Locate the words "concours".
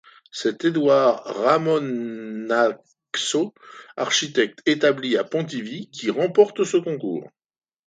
6.77-7.29